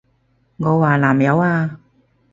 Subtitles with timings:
[0.57, 1.77] 我話南柚啊！